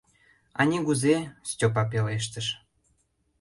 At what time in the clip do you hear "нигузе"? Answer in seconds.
0.69-1.15